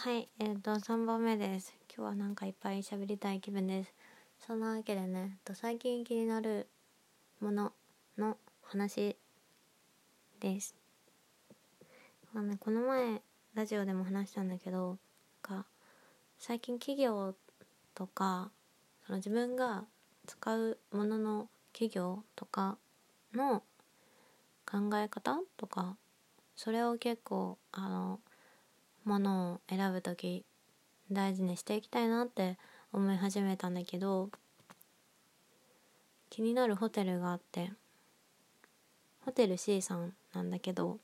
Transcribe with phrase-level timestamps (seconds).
[0.00, 1.74] はい、えっ、と3本目です。
[1.92, 3.92] 今日はなんかいっぱい喋りたい気分です。
[4.38, 6.68] そんなわけでね、と最近気になる
[7.40, 7.72] もの
[8.16, 9.16] の話
[10.38, 10.76] です。
[12.32, 13.20] まあね、この前
[13.54, 14.98] ラジオでも話したんだけど、
[15.50, 15.66] なんか
[16.38, 17.34] 最近企業
[17.96, 18.52] とか
[19.04, 19.84] その自分が
[20.28, 22.78] 使うものの企業とか
[23.34, 23.64] の
[24.64, 25.96] 考え方とか
[26.54, 28.20] それを結構あの
[29.08, 30.44] ものを選ぶ時
[31.10, 32.58] 大事にしていきたいなって
[32.92, 34.28] 思い始めたんだけど
[36.28, 37.72] 気になるホテルがあって
[39.24, 40.98] ホテル C さんなんだけど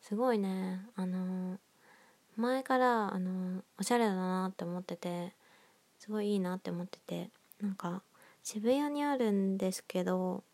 [0.00, 1.58] すごいねあの
[2.36, 5.32] 前からあのおしゃれだなって思ってて
[5.98, 7.28] すごいいいなって思ってて
[7.60, 8.02] なんか
[8.44, 10.44] 渋谷にあるんですけど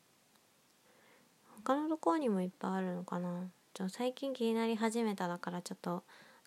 [1.65, 3.51] 他のところにもいっぱいあるのかな。
[3.73, 6.03] ちょ最近気になり始めただからちょっと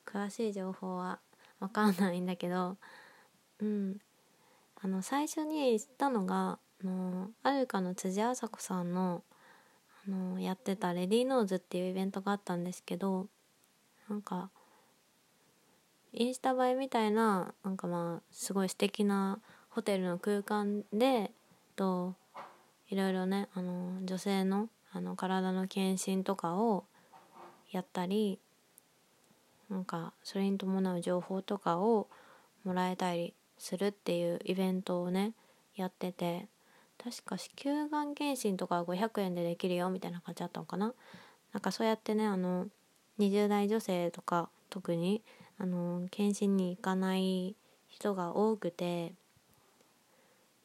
[0.06, 1.20] 詳しい情報は
[1.60, 2.78] 分かんないんだけど
[3.60, 3.98] うん。
[4.84, 9.24] あの最初に知ったのがあのアルカの辻あさこさんの
[10.06, 13.28] あのやってた「レディーノーズ」っていうイベントがあったんですけど
[14.10, 14.50] なんか
[16.12, 21.32] インスタ映えみたいななんかまあすごい素敵なホテルの空間で
[21.78, 22.16] と
[22.90, 26.84] いろいろねあの女性のあの体の検診とかを
[27.72, 28.38] やったり
[29.70, 32.08] なんかそれに伴う情報とかを
[32.64, 35.34] もらえたりするっていうイベントをね
[35.76, 36.48] やってて
[37.04, 40.94] 確か子宮がん検診とか500円でできるよみたいな感じだったのかな？
[41.54, 42.68] なんかそうやってねあの
[43.20, 45.22] 20代女性とか特に
[45.58, 47.56] あの検診に行かない
[47.88, 49.14] 人が多くて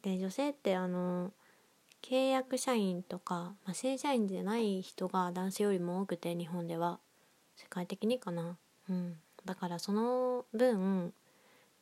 [0.03, 1.33] で女性ってあの
[2.03, 7.01] 契約社員とか、まあ、正社員じゃない人が男性よりも多くて日本では。
[7.57, 8.57] 世界的にかな。
[8.89, 9.17] うん。
[9.45, 11.13] だからその分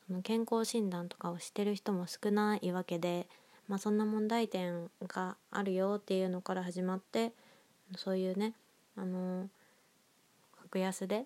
[0.07, 3.27] その健康診断とかをしてる人も少ないわけで、
[3.67, 7.33] まあ、そんな問題点があるよっていうのから始まって
[7.97, 8.53] そういうね
[8.95, 9.49] あの
[10.61, 11.25] 格安で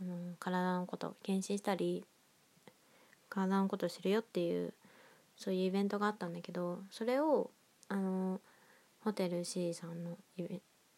[0.00, 2.04] あの体のこと検診したり
[3.30, 4.74] 体のこと知るよっていう
[5.36, 7.50] そういうイベントがあったんだけどそれを
[7.88, 8.40] あの
[9.00, 10.18] ホテル C さんの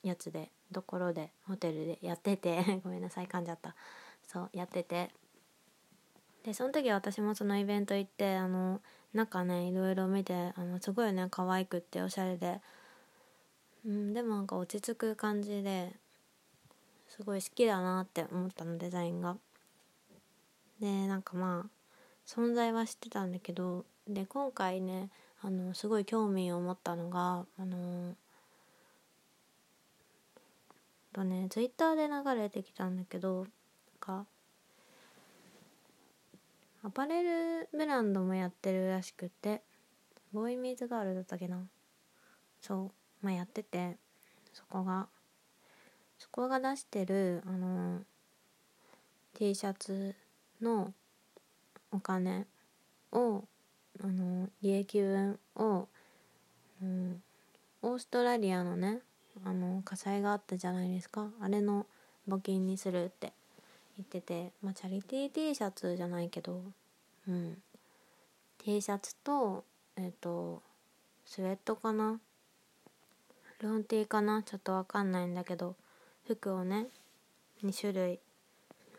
[0.09, 3.75] やつでところでホテルでやってて ごめんなさい噛んじゃった。
[4.27, 5.11] そうやってて。
[6.45, 8.81] でその時私もそのイベント行ってあの
[9.13, 12.61] 中ねいろいろ見てあのすごいね可愛くっておしゃれで、
[13.85, 15.95] うん、でもなんか落ち着く感じで
[17.09, 19.37] すごい好きだなって思ったのデザインが。
[20.81, 21.71] でなんかまあ
[22.25, 25.11] 存在は知ってたんだけどで今回ね
[25.43, 28.15] あのすごい興味を持ったのがあの
[31.19, 33.47] とねツイッターで流れてきたんだけどなん
[33.99, 34.27] か
[36.85, 39.63] アパレルブランドもやってるらしくて
[40.33, 41.59] ボーイミーズガールだったっけな。
[42.61, 42.93] そ
[43.23, 43.97] うまあやってて
[44.53, 45.09] そこが
[46.19, 48.01] そこが出してるあの
[49.35, 50.15] T シャツ
[50.61, 50.93] の
[51.91, 52.47] お金
[53.13, 53.45] を
[54.03, 55.89] あの利益分を、
[56.83, 57.23] うん、
[57.83, 59.01] オーストラリアのね
[59.45, 61.29] あの火災があったじゃないですか。
[61.41, 61.87] あれの
[62.29, 63.33] 募金にするって
[63.97, 66.63] 言ってて、まあ、チャリティー T シャツじゃないけど、
[67.29, 67.59] うん、
[68.59, 69.65] T シャツと
[69.97, 70.63] えっ、と
[71.27, 72.21] スウェットかな？
[73.61, 74.43] ロンティーかな？
[74.43, 75.75] ちょっとわかんないんだけど
[76.27, 76.87] 服をね
[77.65, 78.21] 2種類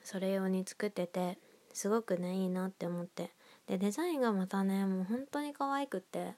[0.04, 1.38] それ用に作ってて
[1.74, 3.32] すごくねいいなって思って。
[3.68, 6.34] でデザインがまたねもう本当に可愛くって。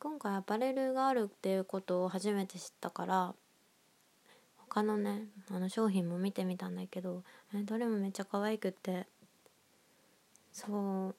[0.00, 3.34] 今回アパレルがあるっていうことを初めて知ったから
[4.56, 9.06] 他のねあの商品も見てみたんだけどえどれもめっちゃ可愛くって
[10.52, 11.14] そう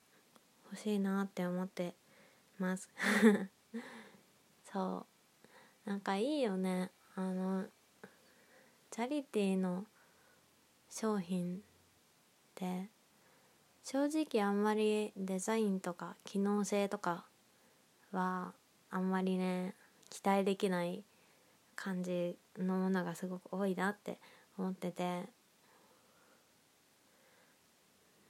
[0.72, 1.96] 欲しいなって思って
[2.60, 2.90] ます。
[4.72, 5.06] そ
[5.86, 5.90] う。
[5.90, 6.92] なんかいいよね。
[7.16, 7.66] あの
[8.92, 9.86] チャリティーの
[10.90, 11.62] 商品っ
[12.54, 12.90] て
[13.84, 17.26] 正直あんまりデザインとか機能性とか
[18.12, 18.54] は
[18.92, 19.76] あんまりね
[20.10, 21.04] 期待できない
[21.76, 24.20] 感じのものがすごく多いなって
[24.58, 25.40] 思ってて。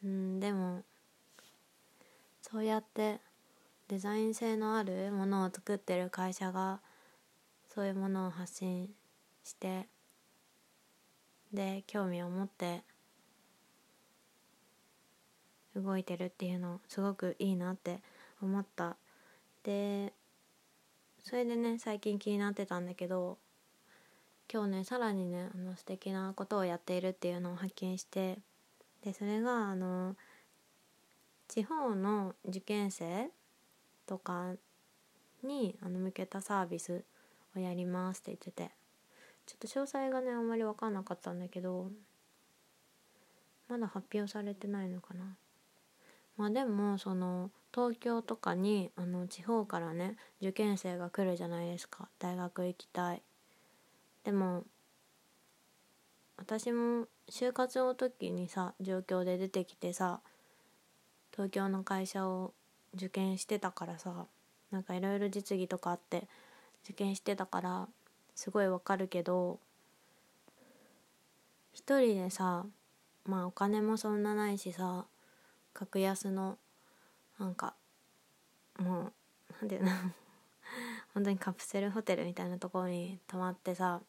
[0.03, 0.83] うんでも
[2.41, 3.19] そうやって
[3.89, 6.79] デザイン性のあるものを作ってる会社が
[7.67, 8.89] そういうものを発信
[9.44, 9.88] して
[11.51, 12.83] で興味を持って
[15.75, 18.00] 動いてるっていうのすごくいいなって
[18.41, 18.95] 思った。
[19.63, 20.13] で
[21.24, 23.38] それでね最近気になってたんだけど
[24.51, 28.39] 今日ねさらにねあの素敵なことをやっているっていうのを発見して
[29.04, 30.16] でそれがあの
[31.48, 33.30] 地方の受験生
[34.06, 34.54] とか
[35.44, 37.04] にあの向けたサービス
[37.56, 38.72] をやりますって言ってて
[39.45, 41.92] ちょっと詳細がねあんまり分かんなかったんだけど
[43.68, 45.38] まだ発表されてないのかな。
[46.38, 52.07] まあでもその東京とかにあの地方からね受験生が来るじゃないですか。
[52.19, 53.21] 大学行きたい。
[54.24, 54.63] でも
[56.38, 60.21] 私も就活の時にさ状況で出てきてさ
[61.31, 62.54] 東京の会社を
[62.95, 64.25] 受験してたからさ
[64.72, 66.27] なんかいろいろ実技とかあって
[66.83, 67.88] 受験してたから
[68.36, 69.60] すごいわかるけど
[71.74, 72.65] 一人でさ
[73.25, 75.06] まあお金もそんなないしさ
[75.74, 76.57] 格安の
[77.39, 77.74] なんか
[78.77, 79.13] もう
[79.62, 79.91] なんていうの？
[81.13, 84.01] 本当にカプセルホテルみたいなところに泊まってさ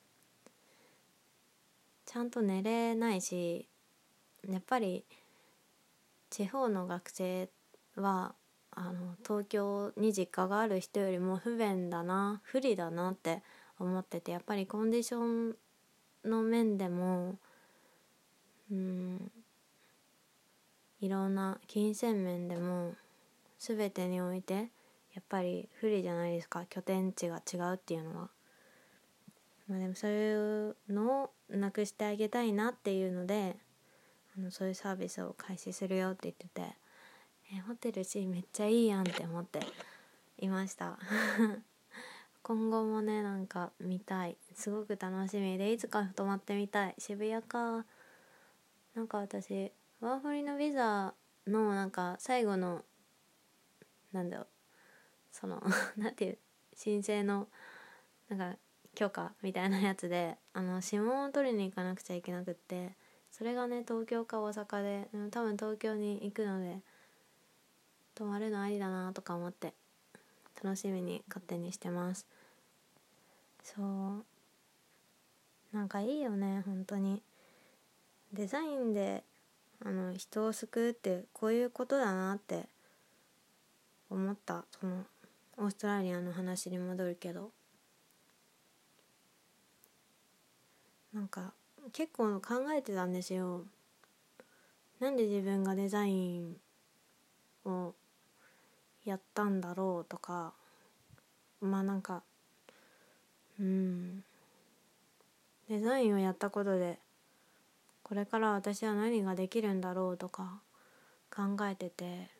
[2.04, 3.66] ちゃんと寝れないし
[4.48, 5.04] やっぱり
[6.28, 7.48] 地方の学生
[7.96, 8.34] は
[8.72, 13.42] あの東京に実家がある人よりも不便だな不利だなって
[13.78, 15.56] 思っててやっぱりコンディション
[16.24, 17.36] の面でも
[18.70, 19.32] うん
[21.00, 22.94] いろんな金銭面でも
[23.60, 24.70] 全てにおいて
[25.12, 26.64] やっぱり不利じゃないですか。
[26.66, 28.30] 拠点地が違うっていうのは。
[29.68, 33.56] まあでもそういうのをなくしてあげたいなっていうので
[34.36, 36.62] あのそういうサービスを開始するよって言ってて、
[37.52, 39.60] えホテル C めっちゃいいやんって思って
[40.38, 40.98] いました。
[42.42, 44.38] 今後もねなんか見たい。
[44.54, 46.94] すごく楽しみでいつか泊まってみたい。
[46.98, 47.84] 渋谷か。
[48.94, 49.70] なんか私
[50.00, 51.14] ワーホリのビザ
[51.46, 52.84] のなんか最後の
[54.12, 54.48] なんだろう。
[55.32, 55.62] その
[55.96, 56.38] なんていう
[56.74, 57.48] 申請の
[58.28, 58.58] なんか
[58.94, 62.96] 許可みたいなやつで あの指紋を取りに行かなくちゃいけなくって
[63.30, 66.80] それがね東京か大阪で多分東京に行くので
[68.14, 69.74] 泊まるのありだなとか思って
[70.62, 72.26] 楽しみに勝手にしてます。
[73.62, 74.24] そう。
[75.72, 77.22] なんかいいよね本当に。
[78.32, 79.24] デザインで
[79.84, 82.68] あの人を救うってこういうことだなって
[84.10, 85.04] 思ったその
[85.56, 87.52] オーストラリアの話に戻るけど。
[91.12, 91.52] なんか
[91.92, 93.64] 結構考えてたんですよ。
[95.00, 96.56] なんで自分がデザイン
[97.64, 97.94] を
[99.04, 100.52] やったんだろうとか。
[101.60, 102.22] まあなんか
[103.58, 104.24] うん。
[105.68, 106.98] デザインをやったことで
[108.02, 110.60] これから私は何ができるんだろうとか
[111.30, 112.39] 考えてて。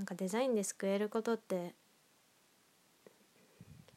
[0.00, 1.74] なんかデザインで救えることって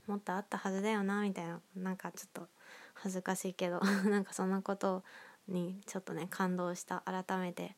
[0.06, 2.50] もっとあったはずだよなみたいななんかちょっと
[2.94, 3.80] 恥ずかしいけど
[4.12, 5.02] なんかそんなこと
[5.48, 7.78] にちょっとね感動した改めて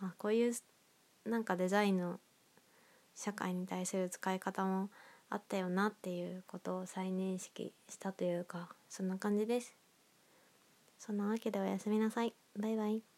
[0.00, 0.52] あこういう
[1.24, 2.18] なんかデザインの
[3.14, 4.90] 社会に対する使い方も
[5.28, 9.76] あったよなっていうことを再認識したというかそんな感じです。
[10.98, 12.34] そんなわけでおやすみなさい。
[12.58, 13.09] バイバイ。